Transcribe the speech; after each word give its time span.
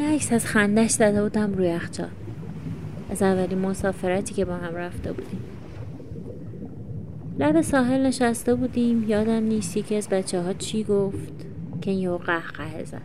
عکس 0.00 0.32
از 0.32 0.46
خندش 0.46 0.90
زده 0.90 1.22
بودم 1.22 1.52
روی 1.52 1.68
یخچال. 1.68 2.08
از 3.10 3.22
اولین 3.22 3.58
مسافرتی 3.58 4.34
که 4.34 4.44
با 4.44 4.56
هم 4.56 4.74
رفته 4.74 5.12
بودیم. 5.12 5.40
لب 7.38 7.60
ساحل 7.60 8.06
نشسته 8.06 8.54
بودیم. 8.54 9.04
یادم 9.08 9.42
نیست 9.42 9.76
یکی 9.76 9.96
از 9.96 10.08
بچه 10.08 10.42
ها 10.42 10.52
چی 10.52 10.84
گفت 10.84 11.46
که 11.80 11.90
یه 11.90 12.10
قهقه 12.10 12.84
زد. 12.84 13.02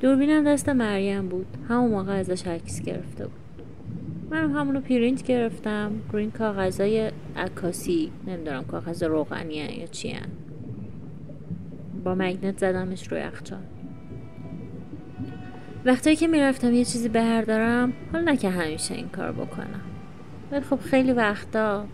دوربینم 0.00 0.44
دست 0.44 0.68
مریم 0.68 1.28
بود. 1.28 1.46
همون 1.68 1.90
موقع 1.90 2.12
ازش 2.12 2.46
عکس 2.46 2.82
گرفته 2.82 3.24
بود. 3.24 3.64
منم 4.30 4.56
همونو 4.56 4.80
پرینت 4.80 5.22
گرفتم. 5.22 5.92
روی 6.12 6.22
این 6.22 6.30
کاغذای 6.30 7.10
عکاسی 7.36 8.10
نمی‌دونم 8.26 8.64
کاغذ 8.64 9.02
روغنی 9.02 9.54
یا 9.54 9.86
چی 9.86 10.16
با 12.04 12.14
مگنت 12.14 12.58
زدمش 12.58 13.12
روی 13.12 13.20
یخچال. 13.20 13.58
وقتی 15.84 16.16
که 16.16 16.26
می‌رفتم 16.26 16.74
یه 16.74 16.84
چیزی 16.84 17.08
بردارم 17.08 17.92
حالا 18.12 18.24
نه 18.24 18.36
که 18.36 18.50
همیشه 18.50 18.94
این 18.94 19.08
کار 19.08 19.32
بکنم. 19.32 19.80
ولی 20.52 20.60
خب 20.60 20.80
خیلی 20.80 21.12
وقتا 21.12 21.84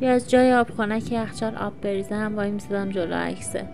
یا 0.00 0.12
از 0.12 0.30
جای 0.30 0.52
آب 0.52 0.98
که 0.98 1.14
یخچال 1.14 1.56
آب 1.56 1.80
بریزم 1.80 2.32
وای 2.36 2.50
میسیدم 2.50 2.90
جلو 2.90 3.14
عکسه 3.14 3.68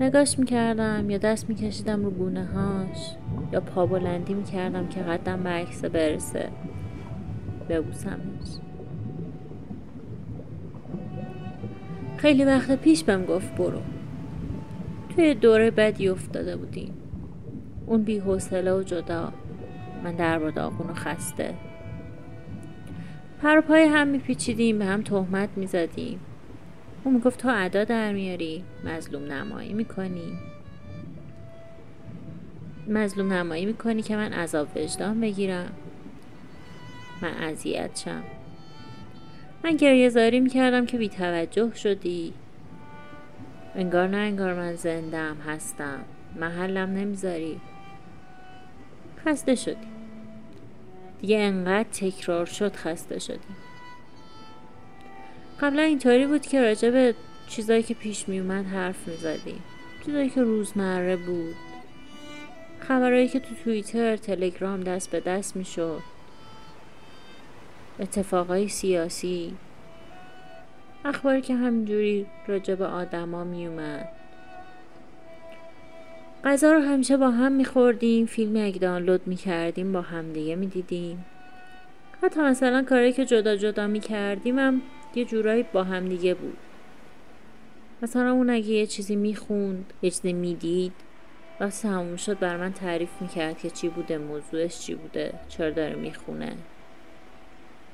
نگاش 0.00 0.38
می‌کردم 0.38 1.10
یا 1.10 1.18
دست 1.18 1.48
میکشیدم 1.48 2.04
رو 2.04 2.10
گونه 2.10 2.44
هاش 2.44 3.16
یا 3.52 3.60
پا 3.60 3.86
بلندی 3.86 4.34
می‌کردم 4.34 4.88
که 4.88 5.00
قدم 5.00 5.42
به 5.42 5.50
عکسه 5.50 5.88
برسه 5.88 6.48
ببوسمش. 7.68 8.58
خیلی 12.16 12.44
وقت 12.44 12.76
پیش 12.76 13.04
بهم 13.04 13.24
گفت 13.24 13.54
برو. 13.54 13.82
توی 15.18 15.34
دوره 15.34 15.70
بدی 15.70 16.08
افتاده 16.08 16.56
بودیم. 16.56 16.94
اون 17.86 18.02
بی 18.02 18.18
حوصله 18.18 18.72
و 18.72 18.82
جدا. 18.82 19.32
من 20.04 20.14
در 20.14 20.38
و 20.38 20.94
خسته. 20.94 21.54
پر 23.42 23.60
پای 23.60 23.84
هم 23.84 24.08
میپیچیدیم 24.08 24.78
به 24.78 24.84
هم 24.84 25.02
تهمت 25.02 25.48
می‌زدیم. 25.56 26.20
اون 27.04 27.14
می‌گفت 27.14 27.40
تو 27.40 27.48
ادا 27.52 27.84
در 27.84 28.12
میاری 28.12 28.64
مظلوم 28.84 29.32
نمایی 29.32 29.72
می‌کنی. 29.72 30.38
مظلوم 32.88 33.32
نمایی 33.32 33.66
می‌کنی 33.66 34.02
که 34.02 34.16
من 34.16 34.32
عذاب 34.32 34.68
وجدان 34.76 35.20
بگیرم. 35.20 35.72
من 37.22 37.32
اذیت 37.34 38.00
شم. 38.04 38.22
من 39.64 39.76
گریه 39.76 40.08
زاری 40.08 40.40
می‌کردم 40.40 40.86
که 40.86 40.98
بی 40.98 41.08
توجه 41.08 41.74
شدی. 41.74 42.32
انگار 43.74 44.08
نه 44.08 44.16
انگار 44.16 44.54
من 44.54 44.74
زندم 44.74 45.36
هستم. 45.36 46.00
محلم 46.36 46.90
نمی‌ذاری. 46.90 47.60
خسته 49.26 49.54
شدی. 49.54 49.86
دیگه 51.20 51.38
انقدر 51.38 51.88
تکرار 51.88 52.46
شد 52.46 52.76
خسته 52.76 53.18
شدی. 53.18 53.38
قبلا 55.60 55.82
اینطوری 55.82 56.26
بود 56.26 56.46
که 56.46 56.62
راجع 56.62 56.90
به 56.90 57.14
چیزایی 57.48 57.82
که 57.82 57.94
پیش 57.94 58.28
میومد 58.28 58.66
حرف 58.66 59.08
می‌زدیم 59.08 59.62
چیزایی 60.06 60.30
که 60.30 60.42
روزمره 60.42 61.16
بود. 61.16 61.54
خبرهایی 62.80 63.28
که 63.28 63.40
تو 63.40 63.54
توییتر 63.64 64.16
تلگرام 64.16 64.80
دست 64.80 65.10
به 65.10 65.20
دست 65.20 65.56
می‌شد. 65.56 66.00
اتفاقای 68.00 68.68
سیاسی. 68.68 69.56
اخباری 71.04 71.40
که 71.40 71.54
همینجوری 71.54 72.26
راجع 72.46 72.74
به 72.74 72.86
آدما 72.86 73.44
میومد. 73.44 74.08
غذا 76.44 76.72
رو 76.72 76.80
همیشه 76.80 77.16
با 77.16 77.30
هم 77.30 77.52
میخوردیم 77.52 78.26
فیلم 78.26 78.66
اگه 78.66 78.78
دانلود 78.78 79.26
می‌کردیم 79.26 79.92
با 79.92 80.00
هم 80.00 80.32
دیگه 80.32 80.56
می‌دیدیم. 80.56 81.24
حتی 82.22 82.40
مثلا 82.40 82.82
کاری 82.82 83.12
که 83.12 83.24
جدا 83.24 83.56
جدا 83.56 83.86
می‌کردیم 83.86 84.58
هم 84.58 84.82
یه 85.14 85.24
جورایی 85.24 85.64
با 85.72 85.84
هم 85.84 86.08
دیگه 86.08 86.34
بود. 86.34 86.56
مثلا 88.02 88.32
اون 88.32 88.50
اگه 88.50 88.68
یه 88.68 88.86
چیزی 88.86 89.16
می‌خوند 89.16 89.92
یه 90.02 90.10
چیزی 90.10 90.32
می‌دید 90.32 90.92
وقتی 91.60 91.88
تموم 91.88 92.16
شد 92.16 92.38
بر 92.38 92.56
من 92.56 92.72
تعریف 92.72 93.10
می‌کرد 93.20 93.58
که 93.58 93.70
چی 93.70 93.88
بوده 93.88 94.18
موضوعش 94.18 94.78
چی 94.78 94.94
بوده 94.94 95.34
چرا 95.48 95.70
داره 95.70 95.94
می‌خونه. 95.94 96.56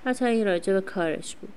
حتی 0.04 0.24
اگه 0.24 0.44
راجع 0.44 0.72
به 0.72 0.80
کارش 0.80 1.36
بود. 1.36 1.52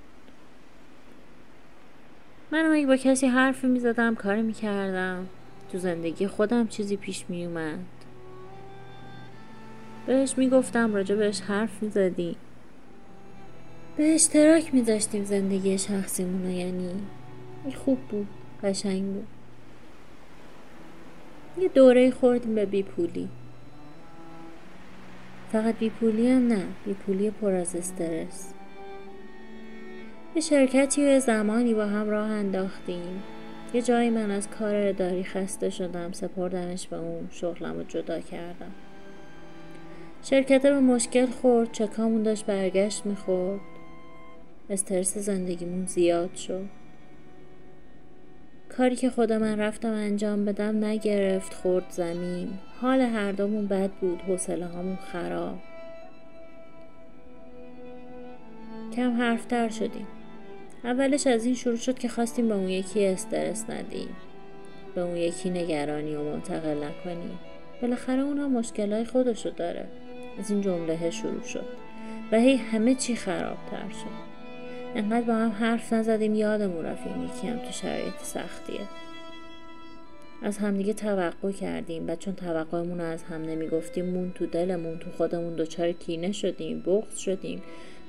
منم 2.51 2.73
اگه 2.73 2.87
با 2.87 2.97
کسی 2.97 3.27
حرفی 3.27 3.67
می‌زدم 3.67 4.15
کاری 4.15 4.41
می‌کردم. 4.41 5.27
تو 5.71 5.77
زندگی 5.77 6.27
خودم 6.27 6.67
چیزی 6.67 6.95
پیش 6.95 7.25
میومد 7.29 7.79
بهش 10.05 10.37
می‌گفتم 10.37 10.95
راجع 10.95 11.15
بهش 11.15 11.41
حرف 11.41 11.83
می‌زدیم 11.83 12.35
به 13.97 14.15
اشتراک 14.15 14.73
میذاشتیم 14.73 15.23
زندگی 15.23 15.77
شخصیمونو 15.77 16.49
یعنی 16.49 16.91
خوب 17.75 17.99
بود 17.99 18.27
قشنگ 18.63 19.03
بود. 19.03 19.27
یه 21.59 21.67
دوره 21.67 22.11
خوردیم 22.11 22.55
به 22.55 22.65
بیپولی. 22.65 23.29
فقط 25.51 25.75
بیپولی 25.75 26.31
هم 26.31 26.47
نه 26.47 26.63
بیپولی 26.85 27.31
پر 27.31 27.51
از 27.51 27.75
استرس. 27.75 28.53
یه 30.37 30.41
شرکتی 30.41 31.05
و 31.05 31.19
زمانی 31.19 31.73
با 31.73 31.85
هم 31.85 32.09
راه 32.09 32.29
انداختیم. 32.29 33.23
یه 33.73 33.81
جایی 33.81 34.09
من 34.09 34.31
از 34.31 34.49
کار 34.49 34.75
اداری 34.75 35.23
خسته 35.23 35.69
شدم 35.69 36.11
سپردمش 36.11 36.87
به 36.87 36.95
اون 36.95 37.27
شغلم 37.31 37.77
رو 37.77 37.83
جدا 37.83 38.19
کردم. 38.19 38.71
شرکت 40.23 40.61
به 40.61 40.79
مشکل 40.79 41.25
خورد 41.25 41.71
چکامون 41.71 42.23
داشت 42.23 42.45
برگشت 42.45 43.05
می‌خورد. 43.05 43.59
استرس 44.69 45.17
زندگیمون 45.17 45.85
زیاد 45.85 46.35
شد. 46.35 46.65
کاری 48.77 48.95
که 48.95 49.09
خود 49.09 49.33
من 49.33 49.59
رفتم 49.59 49.91
انجام 49.91 50.45
بدم 50.45 50.85
نگرفت 50.85 51.53
خورد 51.53 51.85
زمین. 51.89 52.49
حال 52.81 53.01
هر 53.01 53.31
دومون 53.31 53.67
بد 53.67 53.91
بود 53.91 54.21
حوصله 54.21 54.65
هامون 54.65 54.95
خراب. 54.95 55.57
کم 58.95 59.21
حرفتر 59.21 59.69
شدیم. 59.69 60.07
اولش 60.87 61.27
از 61.27 61.45
این 61.45 61.55
شروع 61.55 61.75
شد 61.77 61.99
که 61.99 62.07
خواستیم 62.07 62.47
به 62.47 62.53
اون 62.53 62.69
یکی 62.69 63.05
استرس 63.05 63.69
ندیم. 63.69 64.09
به 64.95 65.01
اون 65.01 65.17
یکی 65.17 65.49
نگرانی 65.49 66.15
و 66.15 66.23
منتقل 66.23 66.83
نکنیم. 66.83 67.39
بالاخره 67.81 68.21
اون 68.21 68.37
هم 68.37 68.51
مشکلهای 68.51 69.05
خودشو 69.05 69.49
داره. 69.49 69.87
از 70.39 70.51
این 70.51 70.61
جمله 70.61 71.11
شروع 71.11 71.43
شد. 71.43 71.65
و 72.31 72.39
هی 72.39 72.55
همه 72.55 72.95
چی 72.95 73.15
خرابتر 73.15 73.89
شد. 73.89 74.27
انقدر 74.95 75.27
با 75.27 75.33
هم 75.33 75.49
حرف 75.49 75.93
نزدیم 75.93 76.35
یادمون 76.35 76.85
رفتیم 76.85 77.23
یکی 77.23 77.47
هم 77.47 77.57
تو 77.57 77.71
شرایط 77.71 78.23
سختیه. 78.23 78.81
از 80.41 80.57
همدیگه 80.57 80.93
توقع 80.93 81.51
کردیم 81.51 82.09
و 82.09 82.15
چون 82.15 82.35
توقعمون 82.35 82.97
رو 82.97 83.05
از 83.05 83.23
هم 83.23 83.41
نمی‌گفتیم 83.41 84.05
مون 84.05 84.31
تو 84.35 84.45
دلمون 84.45 84.99
تو 84.99 85.11
خودمون 85.17 85.55
دچار 85.55 85.91
کینه 85.91 86.31
شدیم 86.31 86.79
بغض 86.79 87.17
شدیم. 87.17 87.61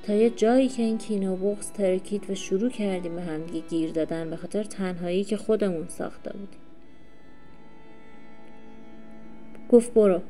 تا 0.03 0.13
یه 0.13 0.31
جایی 0.31 0.69
که 0.69 0.83
این 0.83 0.99
کینه 0.99 1.31
و 1.31 1.37
بغض 1.37 1.73
ترکید 1.73 2.31
و 2.31 2.35
شروع 2.35 2.71
کردیم 2.71 3.17
به 3.17 3.23
همدیگه 3.23 3.69
گیر 3.69 3.93
دادن 3.93 4.31
به 4.31 4.37
خاطر 4.37 4.65
تنهایی 4.65 5.25
که 5.25 5.37
خودمون 5.37 5.89
ساخته 5.89 6.33
بودیم. 6.33 6.61
گفت 9.69 9.95
برو. 9.95 10.21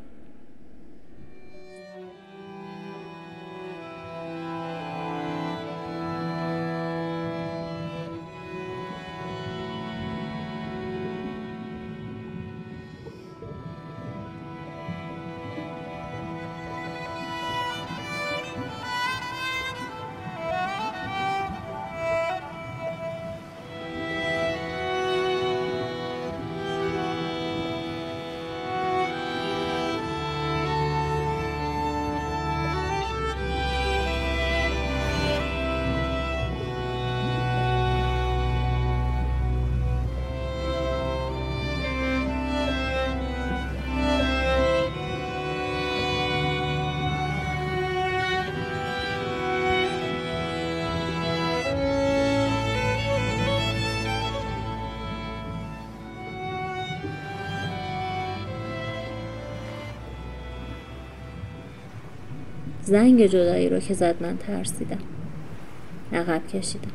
زنگ 62.88 63.26
جدایی 63.26 63.69
رو 63.69 63.79
که 63.79 63.94
زد 63.94 64.14
من 64.20 64.37
ترسیدم. 64.37 64.99
عقب 66.12 66.46
کشیدم. 66.46 66.90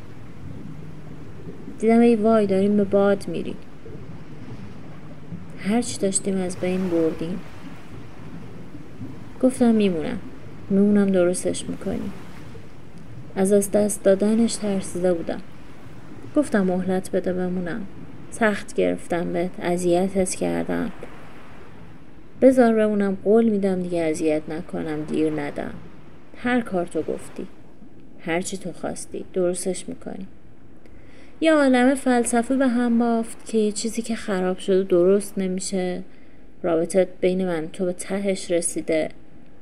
دیدم 1.80 2.00
ای 2.00 2.16
وای 2.16 2.48
داریم 2.48 2.78
به 2.78 2.84
باد 2.84 3.28
میریم. 3.28 3.56
هرچی 5.60 5.98
داشتیم 5.98 6.38
از 6.38 6.58
بین 6.58 6.90
بردیم. 6.90 7.40
گفتم 9.42 9.76
میمونم. 9.76 10.18
میمونم 10.70 11.08
درستش 11.08 11.70
می‌کنیم 11.70 12.12
از 13.36 13.52
از 13.52 13.72
دست 13.72 14.04
دادنش 14.04 14.56
ترسیده 14.56 15.14
بودم. 15.14 15.42
گفتم 16.36 16.62
مهلت 16.64 17.12
بده 17.12 17.34
بمونم. 17.34 17.82
سخت 18.32 18.74
گرفتم 18.74 19.34
بهت 19.34 19.52
اذیتت 19.62 20.36
کردم. 20.36 20.92
بذار 22.44 22.74
بمونم 22.74 23.18
قول 23.24 23.50
میدم 23.50 23.82
دیگه 23.82 24.02
اذیت 24.02 24.42
نکنم 24.50 25.04
دیر 25.04 25.42
ندم 25.42 25.74
هر 26.38 26.62
کار 26.62 26.86
تو 26.86 27.02
گفتی. 27.02 27.48
هر 28.20 28.42
چی 28.42 28.58
تو 28.58 28.72
خواستی. 28.72 29.26
درستش 29.34 29.90
می‌کنی. 29.90 30.28
یه 31.42 31.54
عالم 31.54 31.96
فلسفه 31.96 32.58
به 32.58 32.68
هم 32.68 33.00
بافت 33.00 33.46
که 33.46 33.58
یه 33.58 33.72
چیزی 33.72 34.02
که 34.02 34.16
خراب 34.16 34.58
شده 34.58 34.84
درست 34.84 35.38
نمیشه. 35.38 36.04
رابطه 36.64 37.08
بین 37.22 37.46
من 37.46 37.68
تو 37.68 37.86
به 37.86 37.94
تهش 37.94 38.52
رسیده. 38.52 39.10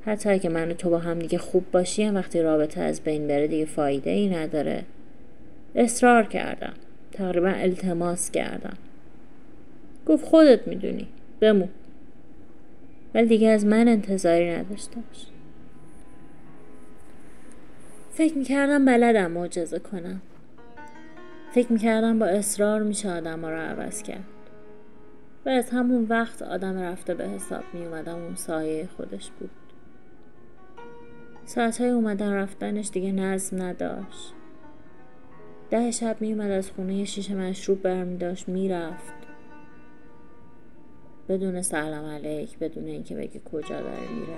حتی 0.06 0.30
اگه 0.30 0.50
من 0.50 0.72
و 0.72 0.74
تو 0.74 0.90
با 0.90 0.98
هم 1.00 1.20
دیگه 1.20 1.38
خوب 1.38 1.64
باشیم 1.72 2.16
وقتی 2.16 2.42
رابطه 2.42 2.82
از 2.82 3.02
بین 3.02 3.28
بره 3.28 3.48
دیگه 3.48 3.66
فایده 3.66 4.10
ای 4.10 4.30
نداره. 4.30 4.84
اصرار 5.76 6.24
کردم. 6.24 6.74
تقریبا 7.12 7.50
التماس 7.50 8.32
کردم. 8.32 8.78
گفت 10.06 10.26
خودت 10.26 10.68
می‌دونی. 10.68 11.08
بمون. 11.40 11.70
ولی 13.14 13.28
دیگه 13.28 13.50
از 13.50 13.66
من 13.66 13.88
انتظاری 13.88 14.52
نداشته 14.52 14.96
باش. 14.96 15.26
فکر 18.12 18.38
می‌کردم 18.38 18.86
بلدم 18.86 19.32
معجزه 19.32 19.80
کنم. 19.80 20.22
فکر 21.52 21.74
می‌کردم 21.74 22.20
با 22.20 22.26
اصرار 22.26 22.84
میشه 22.84 23.12
آدم 23.12 23.46
رو 23.46 23.58
عوض 23.58 24.04
کرد. 24.04 24.24
و 25.46 25.50
از 25.50 25.70
همون 25.70 26.06
وقت 26.10 26.42
آدم 26.42 26.80
رفته 26.80 27.14
به 27.14 27.28
حساب 27.28 27.64
میومدم 27.74 28.16
اون 28.16 28.36
سایه 28.36 28.90
خودش 28.98 29.32
بود. 29.40 29.50
ساعت 31.46 31.82
های 31.82 31.90
اومدن 31.90 32.34
رفتنش 32.34 32.90
دیگه 32.90 33.12
نظم 33.12 33.62
نداشت. 33.62 34.34
ده 35.70 35.92
شب 35.92 36.18
میومد 36.20 36.52
از 36.52 36.72
خونه 36.72 37.06
شیشه 37.06 37.36
مشروب 37.36 37.82
برمی 37.82 38.18
داشت 38.18 38.50
می‌رفت. 38.50 39.21
بدون 41.32 41.62
سلام 41.62 42.06
علیک 42.06 42.58
بدون 42.60 42.86
اینکه 42.86 43.16
بگه 43.16 43.40
کجا 43.52 43.82
داره 43.82 44.12
میره. 44.12 44.38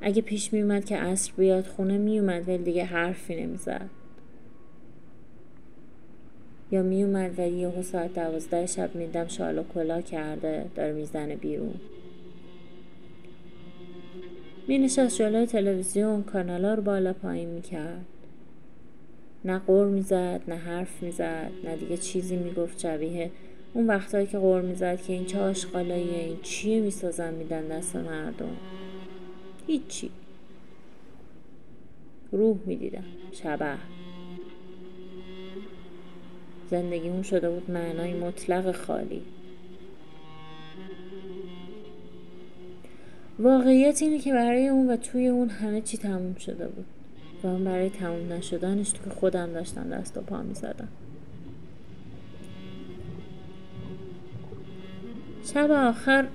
اگه 0.00 0.22
پیش 0.22 0.52
میومد 0.52 0.84
که 0.84 0.96
عصر 0.96 1.32
بیاد 1.36 1.66
خونه 1.66 1.98
میومد 1.98 2.48
ولی 2.48 2.58
دیگه 2.58 2.84
حرفی 2.84 3.42
نمی‌زد. 3.42 3.90
یا 6.70 6.82
میومد 6.82 7.38
ولی 7.38 7.56
یهو 7.56 7.82
ساعت 7.82 8.14
دوازده 8.14 8.66
شب 8.66 8.94
میدم 8.94 9.26
شال 9.26 9.58
و 9.58 9.62
کلا 9.74 10.00
کرده 10.00 10.66
داره 10.74 10.92
می‌زنه 10.92 11.36
بیرون. 11.36 11.74
می 14.68 14.78
نشست 14.78 15.18
جلوی 15.18 15.46
تلویزیون 15.46 16.22
کانالا 16.22 16.74
رو 16.74 16.82
بالا 16.82 17.12
پایین 17.12 17.48
می 17.48 17.62
کرد. 17.62 18.04
نه 19.46 19.58
قور 19.58 19.86
می‌زد 19.86 20.40
نه 20.48 20.54
حرف 20.54 21.02
می‌زد 21.02 21.50
نه 21.64 21.76
دیگه 21.76 21.96
چیزی 21.96 22.36
می‌گفت 22.36 22.78
شبیه 22.78 23.30
اون 23.74 23.86
وقتهایی 23.86 24.26
که 24.26 24.38
قور 24.38 24.62
می‌زد 24.62 25.02
که 25.02 25.12
این 25.12 25.24
چه 25.26 25.38
آشغالاییه 25.38 26.18
این 26.18 26.38
چیه 26.42 26.80
می‌سازن 26.80 27.34
میدن 27.34 27.68
دست 27.68 27.96
مردم. 27.96 28.56
هیچی. 29.66 30.10
روح 32.32 32.56
می‌دیدم 32.66 33.04
شبه. 33.32 33.74
زندگیمون 36.70 37.22
شده 37.22 37.50
بود 37.50 37.70
معنای 37.70 38.14
مطلق 38.14 38.72
خالی. 38.72 39.22
واقعیت 43.38 44.02
اینه 44.02 44.18
که 44.18 44.32
برای 44.32 44.68
اون 44.68 44.90
و 44.90 44.96
توی 44.96 45.28
اون 45.28 45.48
همه 45.48 45.80
چی 45.80 45.98
تموم 45.98 46.34
شده 46.34 46.68
بود. 46.68 46.86
و 47.44 47.48
من 47.48 47.64
برای 47.64 47.90
تموم 47.90 48.32
نشدنش 48.32 48.90
تو 48.90 49.04
که 49.04 49.10
خودم 49.10 49.52
داشتم 49.52 49.90
دست 49.90 50.18
و 50.18 50.20
پا 50.20 50.42
می 50.42 50.54
زدم 50.54 50.88
شب 55.54 55.70
آخر 55.70 56.26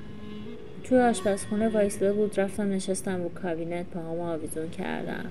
توی 0.84 0.98
آشپزخونه 0.98 1.70
وایسده 1.70 2.14
بود 2.14 2.40
رفتم 2.40 2.70
نشستم 2.70 3.24
رو 3.24 3.30
کابینت 3.30 3.86
پاهامو 3.86 4.24
آویزون 4.24 4.70
کردم. 4.70 5.30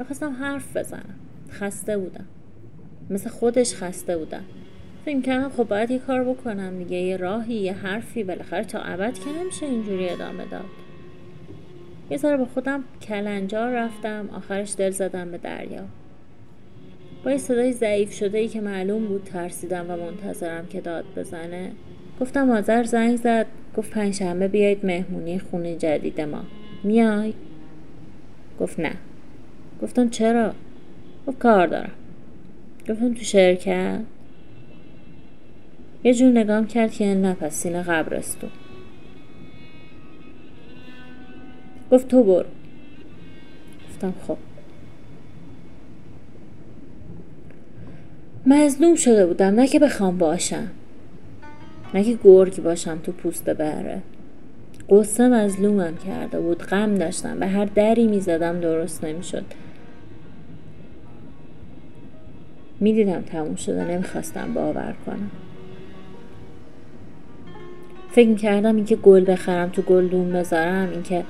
بخواستم 0.00 0.32
حرف 0.32 0.76
بزنم. 0.76 1.14
خسته 1.50 1.98
بودم. 1.98 2.24
مثل 3.10 3.30
خودش 3.30 3.74
خسته 3.74 4.16
بودم. 4.16 4.44
فکر 5.04 5.20
کردم 5.20 5.48
خب 5.48 5.64
باید 5.64 5.90
یه 5.90 5.98
کار 5.98 6.24
بکنم 6.24 6.78
دیگه 6.78 6.96
یه 6.96 7.16
راهی 7.16 7.54
یه 7.54 7.72
حرفی. 7.72 8.24
بالاخره 8.24 8.64
تا 8.64 8.78
ابد 8.78 9.14
که 9.14 9.30
نمیشه 9.40 9.66
اینجوری 9.66 10.08
ادامه 10.08 10.44
داد. 10.44 10.64
یه 12.10 12.16
ذره 12.16 12.36
با 12.36 12.44
خودم 12.44 12.84
کلنجار 13.02 13.72
رفتم 13.72 14.28
آخرش 14.32 14.74
دل 14.78 14.90
زدم 14.90 15.30
به 15.30 15.38
دریا. 15.38 15.84
با 17.24 17.30
یه 17.30 17.38
صدای 17.38 17.72
ضعیف 17.72 18.12
شده 18.12 18.38
ای 18.38 18.48
که 18.48 18.60
معلوم 18.60 19.06
بود 19.06 19.24
ترسیدم 19.24 19.90
و 19.90 19.96
منتظرم 19.96 20.66
که 20.66 20.80
داد 20.80 21.04
بزنه 21.16 21.72
گفتم 22.20 22.42
مادر 22.42 22.84
زنگ 22.84 23.16
زد 23.16 23.46
گفت 23.76 23.90
پنجشنبه 23.90 24.48
بیایید 24.48 24.86
مهمونی 24.86 25.38
خونه 25.38 25.76
جدید 25.76 26.20
ما. 26.20 26.42
میای؟ 26.84 27.34
گفت 28.60 28.80
نه. 28.80 28.92
گفتم 29.82 30.08
چرا؟ 30.08 30.54
گفت 31.26 31.38
کار 31.38 31.66
دارم. 31.66 31.92
گفتم 32.88 33.14
تو 33.14 33.24
شرکت؟ 33.24 34.00
یه 36.04 36.14
جور 36.14 36.30
نگام 36.30 36.66
کرد 36.66 36.92
که 36.92 37.04
نه 37.04 37.34
پس 37.34 37.54
سینه 37.54 37.82
قبرستون. 37.82 38.50
گفت 41.92 42.08
تو 42.08 42.22
برو. 42.22 42.44
گفتم 43.88 44.14
خب. 44.26 44.36
مظلوم 48.46 48.94
شده 48.94 49.26
بودم 49.26 49.54
نه 49.54 49.68
که 49.68 49.78
بخوام 49.78 50.18
باشم. 50.18 50.70
نه 51.94 52.04
که 52.04 52.18
گرگ 52.24 52.62
باشم 52.62 52.98
تو 52.98 53.12
پوست 53.12 53.50
بره. 53.50 54.02
قصه 54.90 55.28
مظلومم 55.28 55.96
کرده 55.96 56.40
بود 56.40 56.62
غم 56.62 56.94
داشتم 56.94 57.38
به 57.38 57.46
هر 57.46 57.64
دری 57.64 58.06
می‌زدم 58.06 58.60
درست 58.60 59.04
نمی‌شد. 59.04 59.44
می‌دیدم 62.80 63.20
تموم 63.20 63.54
شده 63.54 63.84
نمی‌خواستم 63.84 64.54
باور 64.54 64.94
کنم. 65.06 65.30
فکر 68.10 68.34
کردم 68.34 68.76
اینکه 68.76 68.96
گل 68.96 69.32
بخرم 69.32 69.68
تو 69.68 69.82
گلدون 69.82 70.32
بذارم 70.32 70.90
اینکه 70.90 71.24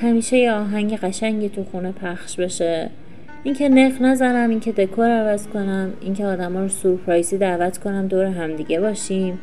همیشه 0.00 0.36
یه 0.36 0.52
آهنگ 0.52 0.96
قشنگی 0.96 1.48
تو 1.48 1.64
خونه 1.64 1.92
پخش 1.92 2.40
بشه. 2.40 2.90
اینکه 3.42 3.68
نخ 3.68 4.00
نزنم 4.00 4.50
اینکه 4.50 4.72
دکور 4.72 5.10
عوض 5.10 5.46
کنم 5.46 5.92
اینکه 6.00 6.26
آدما 6.26 6.60
رو 6.60 6.68
سورپرایزی 6.68 7.38
دعوت 7.38 7.78
کنم 7.78 8.06
دور 8.06 8.24
همدیگه 8.24 8.80
باشیم. 8.80 9.38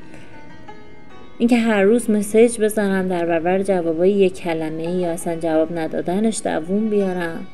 اینکه 1.37 1.57
هر 1.57 1.81
روز 1.81 2.09
مسیج 2.09 2.59
بزنم 2.61 3.07
در 3.07 3.25
برابر 3.25 3.61
جوابای 3.61 4.11
یک 4.11 4.33
کلمه 4.33 4.83
یا 4.83 5.11
اصلا 5.11 5.35
جواب 5.35 5.79
ندادنش 5.79 6.41
دووم 6.43 6.89
بیارم. 6.89 7.45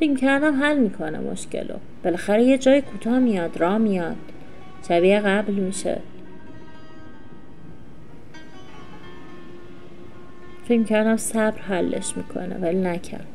فکر 0.00 0.14
کردم 0.14 0.62
حل 0.62 0.78
می‌کنه 0.78 1.18
مشکلو. 1.18 1.74
بالاخره 2.04 2.42
یه 2.42 2.58
جای 2.58 2.80
کوتاه 2.80 3.18
میاد 3.18 3.56
را 3.60 3.78
میاد. 3.78 4.16
شبیه 4.88 5.20
قبل 5.20 5.52
میشه. 5.52 5.98
فکر 10.70 10.82
کردم 10.82 11.16
صبر 11.16 11.60
حلش 11.60 12.16
می‌کنه 12.16 12.58
ولی 12.58 12.80
نکرد. 12.80 13.26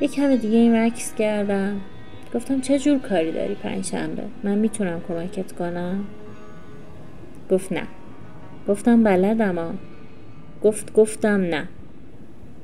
یه 0.00 0.08
کم 0.08 0.36
دیگه 0.36 0.70
مکس 0.70 1.14
کردم. 1.14 1.80
گفتم 2.34 2.60
چه 2.60 2.78
جور 2.78 2.98
کاری 2.98 3.32
داری 3.32 3.54
پنجشنبه؟ 3.54 4.22
من 4.44 4.58
می‌تونم 4.58 5.00
کمکت 5.08 5.52
کنم؟ 5.52 6.04
گفت 7.50 7.72
نه. 7.72 7.82
گفتم 8.68 9.02
بلدم 9.02 9.58
ها 9.58 9.70
گفت 10.62 10.92
گفتم 10.92 11.40
نه. 11.40 11.68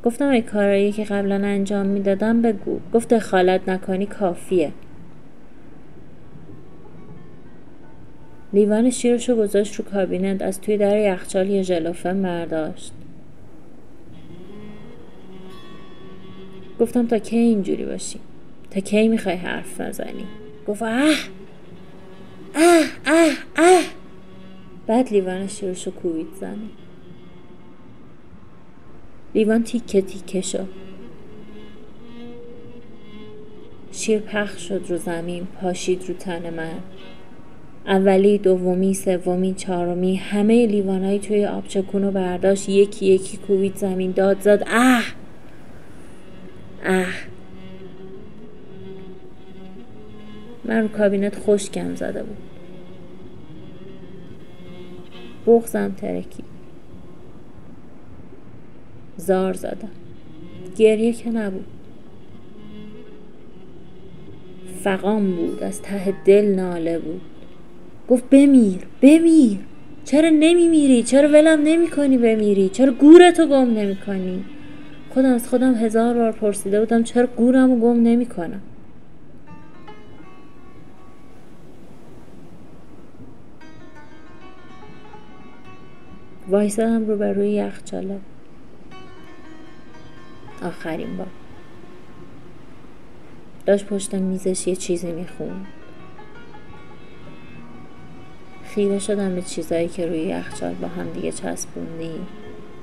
گفتم 0.05 0.29
ای 0.29 0.43
کارایی 0.43 0.93
که 0.93 1.05
قبلا 1.05 1.35
انجام 1.35 1.87
می‌دادم 1.87 2.43
بگو. 2.43 2.81
گفت 2.95 3.15
دخالت 3.15 3.69
نکنی 3.69 4.07
کافیه. 4.07 4.73
لیوان 8.53 8.91
شیرشو 8.91 9.37
گذاشت 9.37 9.75
رو 9.75 9.85
کابینت 9.85 10.43
از 10.43 10.61
توی 10.61 10.77
در 10.77 10.99
یخچال 10.99 11.51
یه 11.51 11.63
ژلوفن 11.63 12.23
برداشت. 12.23 12.93
گفتم 16.81 17.07
تا 17.07 17.19
کی 17.19 17.37
اینجوری 17.37 17.85
باشی؟ 17.85 18.21
تا 18.71 18.81
کی 18.81 19.09
می‌خوای 19.09 19.35
حرف 19.35 19.81
نزنی 19.81 20.25
گفت 20.67 20.83
اه! 20.83 21.15
اه! 22.55 22.85
اه! 23.07 23.33
اه! 23.57 23.83
بعد 24.87 25.13
لیوان 25.13 25.47
شیرش 25.47 25.87
رو 25.87 25.93
کوبید 25.93 26.27
زمین. 26.41 26.71
لیوان 29.35 29.63
تیکه 29.63 30.03
تیکه 30.03 30.41
شد. 30.41 30.69
شیر 33.93 34.19
پخش 34.21 34.69
شد 34.69 34.85
رو 34.89 34.97
زمین 34.97 35.47
پاشید 35.47 36.09
رو 36.09 36.15
تن 36.15 36.55
من. 36.55 36.81
اولی 37.87 38.39
دومی 38.39 38.95
سومی 38.95 39.55
چهارمی 39.55 40.17
همه 40.17 40.67
لیوانایی 40.67 41.19
توی 41.19 41.47
آبچکون 41.47 42.03
رو 42.03 42.11
برداشت. 42.11 42.69
یکی 42.69 43.07
یکی 43.07 43.37
کوبید 43.37 43.77
زمین. 43.77 44.13
داد 44.13 44.41
زد. 44.41 44.63
اه! 44.67 45.05
اه! 46.85 47.07
من 50.65 50.83
رو 50.83 50.89
کابینت 50.89 51.39
خشکم 51.39 51.95
زده 51.95 52.23
بود. 52.23 52.37
بغزم 55.47 55.95
ترکی 55.97 56.45
زار 59.17 59.53
زدم. 59.53 59.91
گریه 60.77 61.13
که 61.13 61.31
نبود. 61.31 61.65
فقام 64.83 65.37
بود. 65.37 65.63
از 65.63 65.83
ته 65.83 66.15
دل 66.25 66.45
ناله 66.45 66.99
بود. 66.99 67.21
گفت 68.11 68.25
بمیر 68.31 68.79
بمیر. 69.03 69.59
چرا 70.05 70.29
نمیمیری؟ 70.29 71.03
چرا 71.03 71.29
ولم 71.29 71.63
نمی 71.63 71.89
کنی 71.89 72.19
بمیری؟ 72.19 72.69
چرا 72.69 72.93
گورتو 72.93 73.47
گم 73.47 73.75
نمی 73.75 73.97
کنی 73.97 74.45
خودم 75.11 75.33
از 75.33 75.49
خودم 75.49 75.75
هزار 75.75 76.15
بار 76.15 76.33
پرسیده 76.33 76.81
بودم 76.81 77.03
چرا 77.03 77.27
گورمو 77.27 77.81
گم 77.81 78.03
نمی 78.03 78.27
کنم 78.27 78.61
وایسادم 86.49 87.07
رو 87.07 87.17
بر 87.17 87.33
روی 87.33 87.51
یخچاله 87.51 88.19
آخرین 90.63 91.17
بار. 91.17 91.27
داشت 93.67 93.87
پشت 93.87 94.15
میزش 94.15 94.67
یه 94.67 94.77
چیزی 94.77 95.13
می‌خوند. 95.13 95.67
خیره 98.75 98.99
شدم 98.99 99.35
به 99.35 99.43
چیزایی 99.43 99.89
که 99.89 100.07
روی 100.07 100.19
یخچال 100.19 100.75
با 100.75 100.89
هم 100.89 101.11
دیگه 101.11 101.33
چسبوندی. 101.33 102.15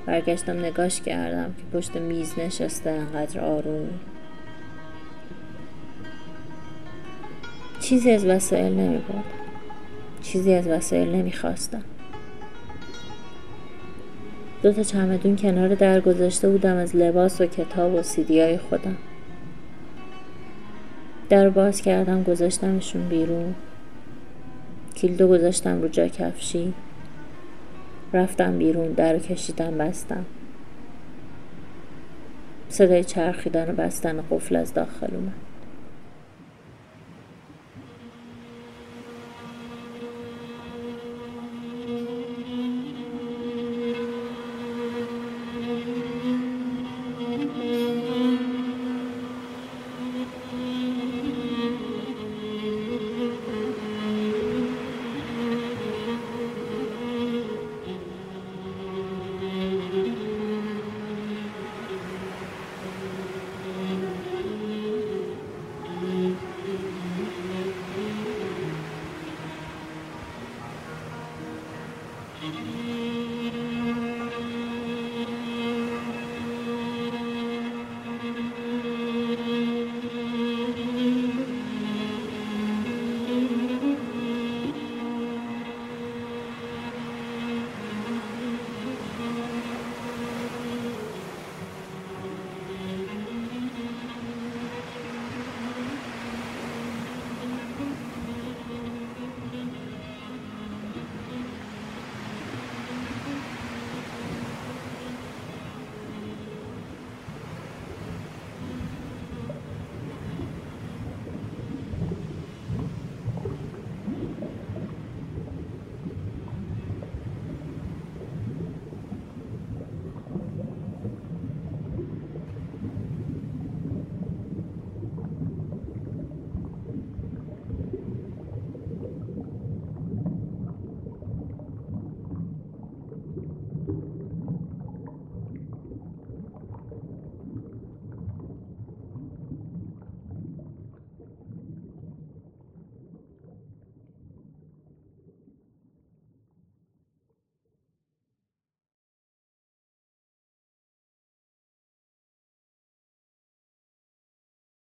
برگشتم 0.06 0.58
نگاش 0.58 1.00
کردم 1.00 1.54
که 1.58 1.78
پشت 1.78 1.96
میز 1.96 2.34
نشسته 2.38 2.90
انقدر 2.90 3.40
آروم. 3.40 3.88
چیزی 7.80 8.10
از 8.10 8.24
وسایل 8.24 8.72
نمی 8.72 9.02
چیزی 10.22 10.54
از 10.54 10.66
وسایل 10.66 11.08
نمی 11.08 11.32
خواستم. 11.32 11.82
دو 14.62 14.72
تا 14.72 14.82
چمدون 14.82 15.36
کنار 15.36 15.74
در 15.74 16.00
گذاشته 16.00 16.48
بودم 16.48 16.76
از 16.76 16.96
لباس 16.96 17.40
و 17.40 17.46
کتاب 17.46 17.94
و 17.94 18.02
سیدی 18.02 18.40
های 18.40 18.58
خودم. 18.58 18.96
در 21.28 21.48
باز 21.48 21.80
کردم 21.80 22.22
گذاشتمشون 22.22 23.08
بیرون. 23.08 23.54
کیلدو 25.00 25.28
گذاشتم 25.28 25.82
رو 25.82 25.88
جا 25.88 26.08
کفشی. 26.08 26.74
رفتم 28.12 28.58
بیرون 28.58 28.92
در 28.92 29.18
کشیدم 29.18 29.78
بستم. 29.78 30.24
صدای 32.68 33.04
چرخیدن 33.04 33.70
و 33.70 33.72
بستن 33.72 34.24
قفل 34.30 34.56
از 34.56 34.74
داخل 34.74 35.14
اومد. 35.14 35.47